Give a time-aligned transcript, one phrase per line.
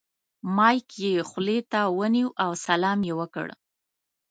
[0.55, 3.47] مایک یې خولې ته ونیو او سلام یې وکړ.